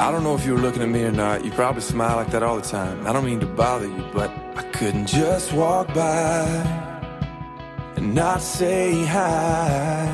[0.00, 1.44] I don't know if you were looking at me or not.
[1.44, 3.06] You probably smile like that all the time.
[3.06, 6.40] I don't mean to bother you, but I couldn't just walk by
[7.96, 10.06] and not say hi.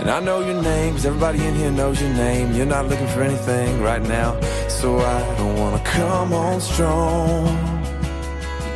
[0.00, 2.54] And I know your name, cause everybody in here knows your name.
[2.54, 7.46] You're not looking for anything right now, so I don't wanna come on strong.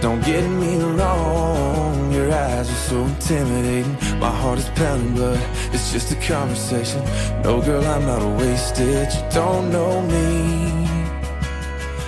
[0.00, 3.92] Don't get me wrong, your eyes are so intimidating.
[4.20, 5.39] My heart is pounding, but
[5.72, 7.02] it's just a conversation.
[7.42, 9.12] No, girl, I'm not wasted.
[9.12, 10.86] You don't know me,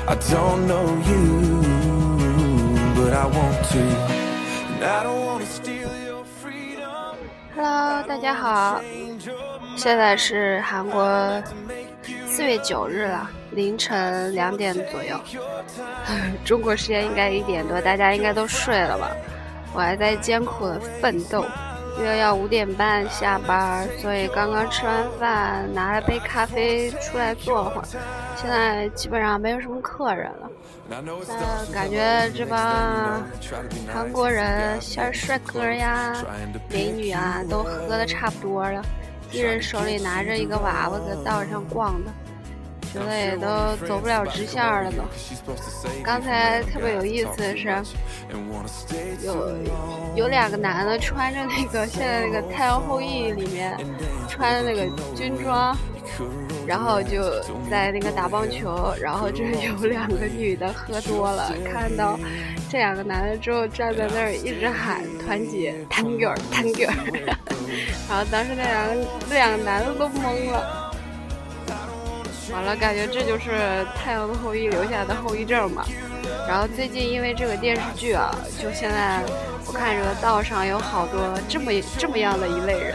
[0.06, 1.62] I don't know you,
[2.94, 3.78] but I want to.
[4.74, 7.16] And I don't wanna steal your freedom.
[7.54, 8.80] Hello，大家好，
[9.76, 11.42] 现在是韩国
[12.26, 13.30] 四月九日了。
[13.52, 15.20] 凌晨两点左右，
[16.42, 19.10] 中国时间应该一点多，大家应该都睡了吧？
[19.74, 21.72] 我还在艰苦的奋斗，因
[22.03, 27.84] 为要五点半下班，所以刚刚吃完饭，拿了杯咖啡出来坐会儿。
[28.36, 30.50] 现在基本上没有什么客人了，
[30.89, 33.22] 但感觉这帮
[33.92, 36.12] 韩国人，像帅哥呀、
[36.69, 38.83] 美女啊，都喝的差不多了，
[39.31, 42.11] 一人手里拿着一个娃娃，在道上逛的。
[42.92, 44.98] 觉得也都走不了直线了都。
[46.02, 47.74] 刚才特别有意思的是，
[49.24, 49.56] 有
[50.14, 53.74] 有两个男的穿着那个现在那个《太阳后裔》里面
[54.28, 55.74] 穿的那个军装，
[56.66, 62.18] 然后就在那个打棒球，然后就有两个女的喝多了，看到
[62.68, 66.84] 这两个男的之后站在那儿一直喊团结，团结，团结，
[68.08, 70.81] 然后当时那两个那两个男的都懵了。
[72.53, 73.50] 完了，感觉这就是
[73.97, 75.84] 《太阳的后裔》留下的后遗症嘛。
[76.47, 79.22] 然后最近因为这个电视剧啊，就现在
[79.67, 82.94] 我看这个道上有好多这么这么样的一类人，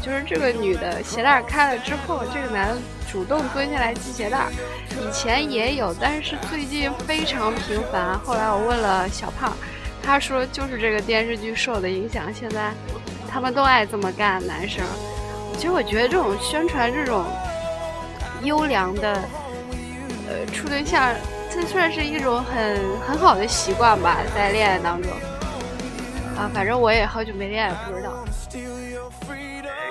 [0.00, 2.76] 就是这个女的鞋带开了之后，这个男的
[3.10, 4.46] 主动蹲下来系鞋带。
[4.90, 8.18] 以前也有，但是最近非常频繁。
[8.20, 9.52] 后来我问了小胖，
[10.02, 12.72] 他说就是这个电视剧受的影响，现在
[13.28, 14.82] 他们都爱这么干，男生。
[15.56, 17.24] 其实我觉得这种宣传这种。
[18.44, 19.12] 优良的，
[20.28, 21.14] 呃，处对象，
[21.50, 25.10] 这算是一种很很好的习惯吧，在恋爱当中。
[26.36, 28.24] 啊，反正我也好久没恋爱，不知道。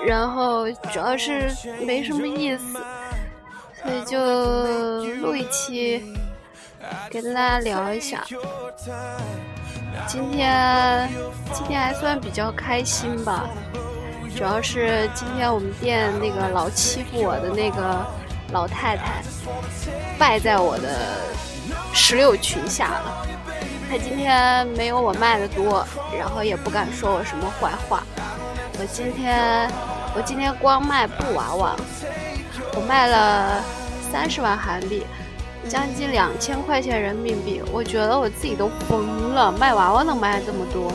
[0.06, 1.50] 然后主要是
[1.86, 2.78] 没什么意思，
[3.82, 4.18] 所以就
[5.22, 6.14] 录一期，
[7.10, 8.22] 跟大家聊一下。
[10.06, 11.08] 今天
[11.52, 13.48] 今天还算比较开心吧，
[14.36, 18.06] 主要是今天我们店那个老欺负我的那个。
[18.52, 19.22] 老太太
[20.18, 21.18] 败在我的
[21.92, 23.26] 石榴裙下了。
[23.90, 25.86] 她今天没有我卖的多，
[26.18, 28.02] 然后也不敢说我什么坏话。
[28.78, 29.70] 我今天
[30.16, 31.76] 我今天光卖布娃娃，
[32.74, 33.62] 我卖了
[34.10, 35.04] 三十万韩币，
[35.68, 37.62] 将近两千块钱人民币。
[37.72, 40.92] 我觉得我自己都疯了，卖娃娃能卖这么多。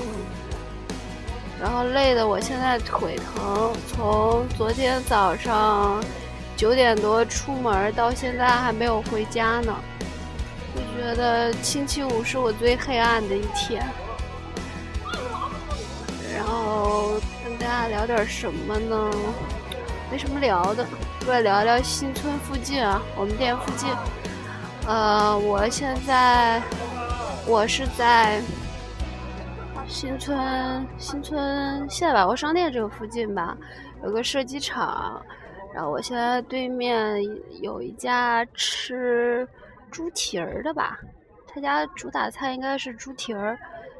[1.61, 6.01] 然后累的我现在腿疼，从昨天早上。
[6.59, 9.73] 九点多出门，到现在还没有回家呢。
[10.75, 13.81] 我觉得星期五是我最黑暗的一天。
[16.35, 17.13] 然后
[17.45, 19.09] 跟大家聊点什么呢？
[20.11, 20.85] 没什么聊的，
[21.23, 23.89] 过来聊聊新村附近啊，我们店附近。
[24.85, 26.61] 呃，我现在
[27.47, 28.41] 我是在
[29.87, 33.55] 新村新村现代百货商店这个附近吧，
[34.03, 35.21] 有个射击场。
[35.73, 37.23] 然后我现在对面
[37.61, 39.47] 有一家吃
[39.91, 40.99] 猪蹄儿的吧，
[41.47, 43.57] 他家主打菜应该是猪蹄儿，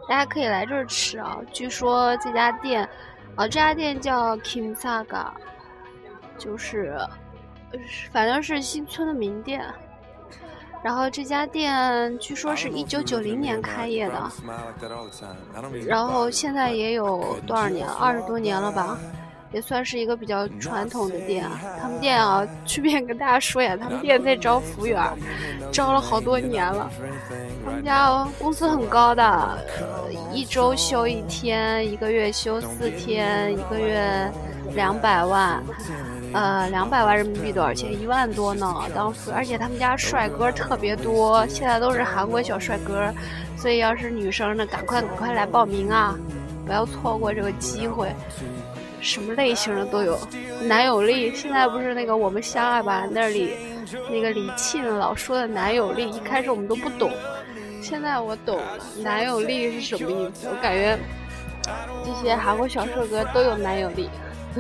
[0.07, 1.39] 大家可以来这儿吃啊。
[1.53, 2.83] 据说这家店，
[3.35, 5.27] 啊这家店叫 Kim Saga，
[6.37, 6.97] 就是，
[8.11, 9.63] 反正是新村的名店。
[10.81, 14.31] 然后这家店据说是一九九零年开业的，
[15.85, 18.97] 然后现在也有多少年，二十多年了吧。
[19.51, 25.03] 也算是一个比较传统的店啊，他们店啊，顺便跟大家说呀，他们店在招服务员，
[25.71, 26.89] 招了好多年了。
[27.65, 29.57] 他们家哦工资很高的，
[30.31, 34.31] 一周休一天，一个月休四天，一个月
[34.75, 35.63] 两百万，
[36.31, 37.91] 呃，两百万人民币多少钱？
[37.99, 38.71] 一万多呢。
[38.93, 43.11] 当服，而且他们家帅哥特别多，现在都是韩国小帅哥，
[43.57, 46.15] 所以要是女生呢，赶快赶快来报名啊，
[46.67, 48.13] 不要错过这个机会。
[49.01, 50.19] 什么类型的都有，
[50.63, 53.53] 男友力现在不是那个我们相爱吧那里，
[54.09, 57.11] 那个李沁老说的男友力，一开始我们都不懂，
[57.81, 60.47] 现在我懂了，男友力是什么意思？
[60.49, 60.97] 我感觉
[62.05, 64.09] 这些韩国小帅哥都有男友力。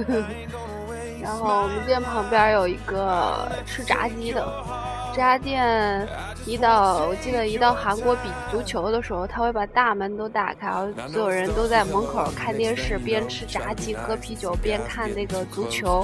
[1.21, 4.47] 然后我们店旁边有一个吃炸鸡的，
[5.11, 6.07] 这家店
[6.49, 16.03] 一到我记得一到韩国比足球的时候，他会把大门都打开，然后所有人都在门口看电视，边吃炸鸡喝啤酒边看那个足球，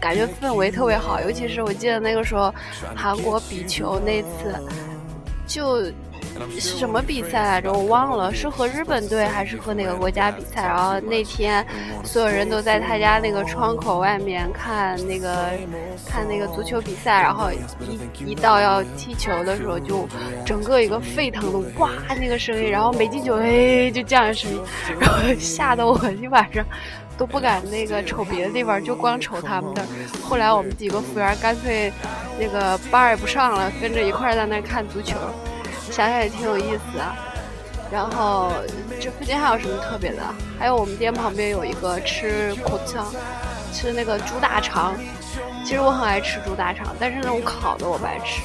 [0.00, 1.20] 感觉氛围特别好。
[1.20, 2.54] 尤其是我记得那个时候
[2.94, 4.54] 韩国比球那次，
[5.46, 5.82] 就。
[6.50, 7.72] 是什么比赛来着？
[7.72, 10.62] 我忘了，是和日本队还是和哪个国家比赛？
[10.62, 11.64] 然后那天
[12.04, 15.50] 所有人都在他家那个窗口外面看那个
[16.06, 20.06] 看那个足球比赛，然后一一到要踢球的时候，就
[20.44, 21.90] 整个一个沸腾的哇
[22.20, 24.60] 那个声音，然后没进球哎就这样的声音，
[25.00, 26.64] 然后吓得我一晚上
[27.16, 29.86] 都不敢那个瞅别的地方，就光瞅他们那儿。
[30.22, 31.92] 后来我们几个服务员干脆
[32.38, 35.16] 那个班也不上了，跟着一块在那看足球。
[35.92, 37.14] 想想也挺有意思啊，
[37.90, 38.50] 然后
[38.98, 40.22] 这附近还有什么特别的？
[40.58, 43.06] 还有我们店旁边有一个吃口腔，
[43.74, 44.94] 吃那个猪大肠。
[45.66, 48.42] 其实我很爱吃猪大肠，但是那种烤的我不爱吃，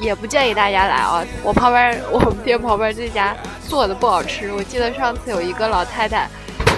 [0.00, 1.24] 也不建议大家来啊。
[1.42, 3.36] 我旁边我们店旁边这家
[3.68, 4.52] 做的不好吃。
[4.52, 6.28] 我记得上次有一个老太太，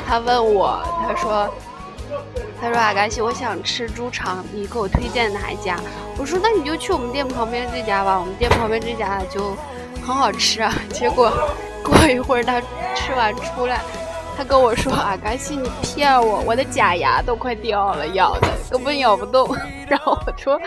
[0.07, 1.53] 她问我，她说。
[2.61, 5.79] 他说：“阿甘西，我想吃猪肠，你给我推荐哪一家？”
[6.19, 9.57] 我说：“那你就去我们店旁边这家吧，我们店旁边这家就
[10.05, 10.73] 很好吃啊。
[10.93, 11.33] ”结果
[11.83, 12.61] 过一会儿他
[12.95, 13.81] 吃完出来。
[14.37, 19.53] 他跟我说：“阿甘西，你骗我，我的假牙都快掉了，咬的根本咬不动。
[19.89, 20.61] ”然后我说：“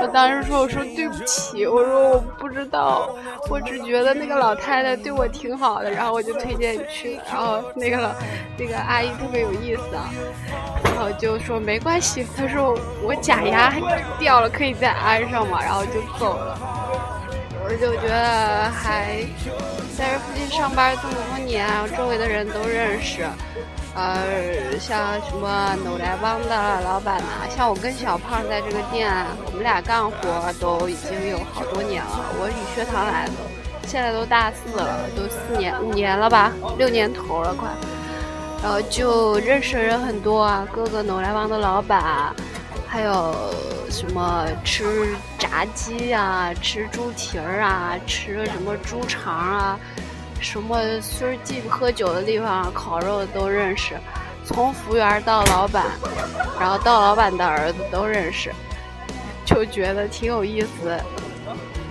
[0.00, 3.10] 我当时说，我说对不起，我说我不知道，
[3.50, 7.22] 我只觉得那个老太太对我挺好的，然后我就推荐你去了。
[7.28, 8.10] 然后那个老
[8.56, 10.08] 那个阿姨特别有意思啊，
[11.06, 13.72] 我就说没关系，他说我假牙
[14.18, 16.58] 掉了，可以再安上嘛，然后就走了。
[17.64, 19.24] 我就觉得还。”
[19.96, 21.66] 在这附近上班这么多年，
[21.96, 23.24] 周围的人都认识，
[23.94, 29.10] 呃，像什么努来帮的老板呐，像我跟小胖在这个店，
[29.46, 32.26] 我们俩干活都已经有好多年了。
[32.38, 33.32] 我与学堂来的，
[33.86, 37.70] 现在都大四了，都四年五年了吧，六年头了快。
[38.62, 42.34] 然后就认识的人很多啊，各个努来帮的老板。
[42.88, 43.34] 还有
[43.90, 49.78] 什么吃炸鸡啊，吃猪蹄儿啊，吃什么猪肠啊，
[50.40, 53.94] 什么孙进喝酒的地方，烤肉都认识，
[54.44, 55.84] 从服务员到老板，
[56.58, 58.50] 然后到老板的儿子都认识，
[59.44, 60.98] 就觉得挺有意思。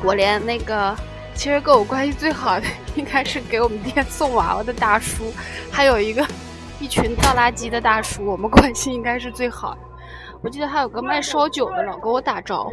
[0.01, 0.95] 我连那个
[1.35, 2.65] 其实跟我关系最好的
[2.95, 5.31] 应该是给我们店送娃娃的大叔，
[5.69, 6.25] 还有一个
[6.85, 9.79] 一群倒垃圾的大叔，我们关系应该是最好的。
[10.43, 12.71] 我记得还有个卖烧酒的老跟我打招呼，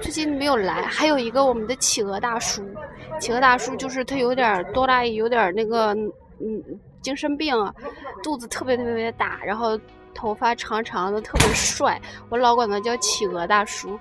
[0.00, 0.80] 最近没有来。
[0.84, 2.64] 还有一个我们的企鹅大叔，
[3.20, 6.64] 企鹅大叔就是他有点多大，有点那个嗯
[7.02, 7.54] 精神病，
[8.22, 9.78] 肚子特别特别大，然后
[10.14, 12.00] 头发长长的，特别帅。
[12.30, 14.00] 我老管他叫企鹅大叔。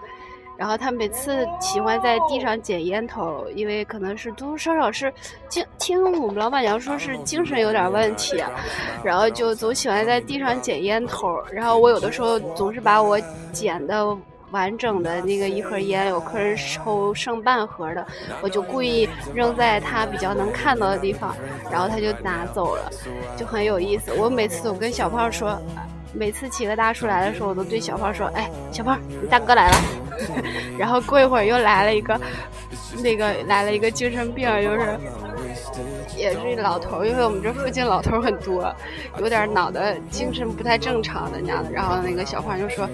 [0.60, 5.12] 然后他每次喜欢在地上捡烟头，因为可能是多多少少是
[5.48, 8.44] 精听我们老板娘说是精神有点问题，
[9.02, 11.42] 然后就总喜欢在地上捡烟头。
[11.50, 13.18] 然后我有的时候总是把我
[13.54, 14.06] 捡的
[14.52, 18.06] 完整的那个一盒烟，有客人抽剩半盒的，
[18.42, 21.34] 我就故意扔在他比较能看到的地方，
[21.72, 22.92] 然后他就拿走了，
[23.38, 24.12] 就很有意思。
[24.14, 25.58] 我每次总跟小胖说。
[26.12, 29.78] 每次企鹅大叔来的时候，我都对小胖说：“哎，小胖，你大哥来了。”
[30.78, 32.20] 然后过一会儿又来了一个，
[33.02, 35.00] 那个来了一个精神病，就是
[36.16, 38.74] 也是老头，因为我们这附近老头很多，
[39.18, 41.72] 有点脑袋精神不太正常的那样的。
[41.72, 42.90] 然后那个小胖就说：“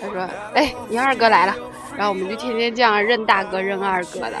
[0.00, 1.54] 他说，哎，你二哥来了。”
[1.96, 4.36] 然后我们就天天这样认大哥认二哥的。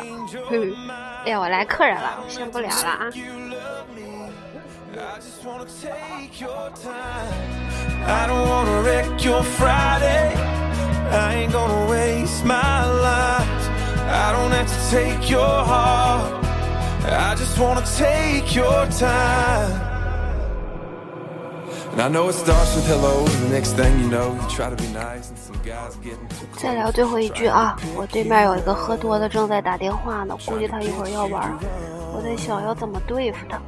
[1.24, 3.10] 哎呀，我来客人了，先不聊了啊。
[8.06, 10.49] I don't wanna wreck your Friday.
[11.12, 13.68] I ain't gonna waste my life.
[14.08, 16.32] I don't have to take your heart.
[17.04, 19.88] I just wanna take your time.
[21.92, 24.76] And I know it starts with hello, the next thing you know, you try to
[24.76, 26.62] be nice and some guys getting too close.
[26.62, 31.52] 再聊最后一句啊，我对面有一个喝多的正在打电话呢，估计他一会儿要玩。
[32.12, 33.60] 我在想要怎么对付他。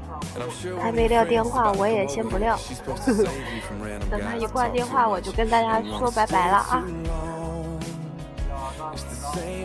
[0.81, 2.57] 他没撂电话，我也先不撂。
[4.09, 6.83] 等他一挂电话，我就跟大家说拜拜了啊！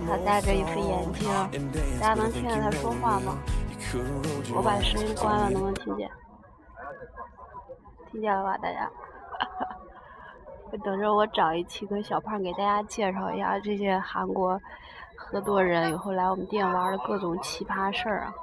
[0.07, 1.29] 他戴着一副眼镜，
[1.99, 3.37] 大家能听见他说话吗？
[4.53, 6.09] 我把声音关了，能不能听见？
[8.11, 8.89] 听见了吧，大家？
[10.83, 14.59] 等着我找一期跟小胖给大家介绍一下这些韩国
[15.15, 18.33] 喝多人以后来我们店玩的各种奇葩事儿啊！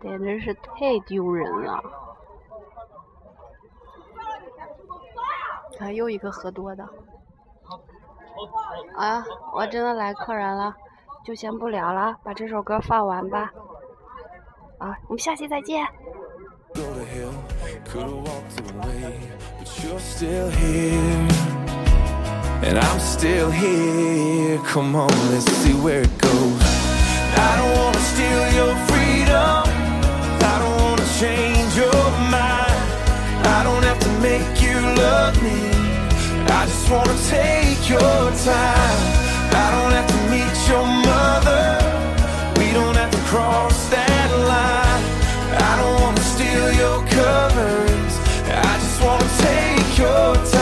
[0.00, 1.82] 简直是太丢人了！
[5.78, 6.88] 看又一个喝多的。
[8.96, 10.74] 啊，我真的来客人了，
[11.24, 13.52] 就先不聊了，把这首歌放完吧。
[14.78, 15.86] 啊，我们下期再见。
[26.30, 26.67] I
[36.88, 39.00] just wanna take your time.
[39.52, 41.76] I don't have to meet your mother.
[42.58, 45.04] We don't have to cross that line.
[45.52, 48.12] I don't wanna steal your covers.
[48.48, 50.57] I just wanna take your time.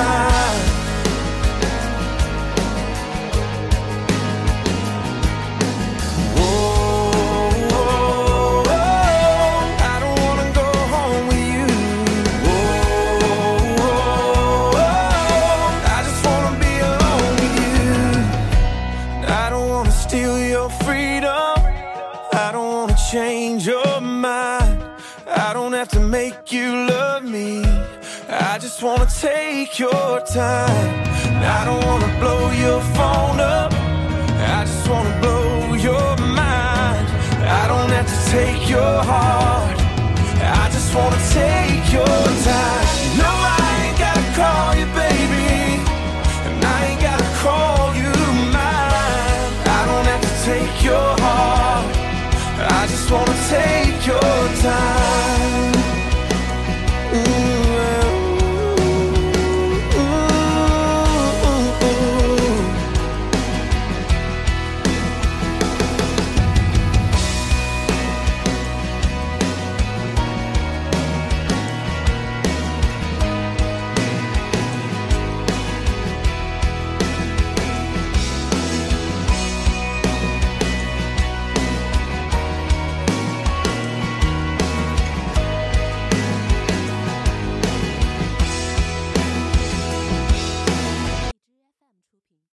[23.16, 24.85] change your mind.
[25.26, 27.64] I don't have to make you love me.
[28.28, 30.92] I just wanna take your time.
[31.58, 33.73] I don't wanna blow your phone up.
[34.56, 36.11] I just wanna blow your
[36.44, 37.06] mind.
[37.61, 39.78] I don't have to take your heart.
[40.62, 42.20] I just wanna take your
[42.50, 42.87] time.
[43.23, 45.15] No, I ain't gotta call you, baby.